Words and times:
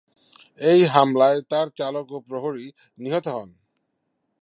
এই 0.61 0.81
হামলায় 0.85 1.39
তার 1.41 1.67
চালক 1.77 2.07
ও 2.11 2.17
প্রহরী 2.19 2.67
নিহত 2.97 3.25
হন। 3.27 3.49